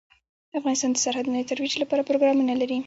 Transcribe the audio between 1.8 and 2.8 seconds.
لپاره پروګرامونه لري.